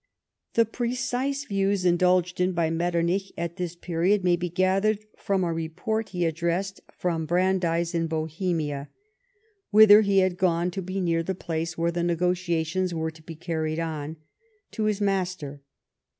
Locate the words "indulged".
1.85-2.41